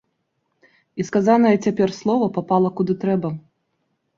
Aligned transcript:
І 1.03 1.05
сказанае 1.09 1.53
цяпер 1.67 1.89
слова 1.99 2.31
папала 2.39 2.69
куды 2.81 2.93
трэба. 3.05 3.29